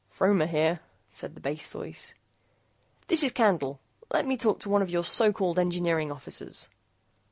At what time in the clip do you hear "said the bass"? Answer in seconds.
1.13-1.67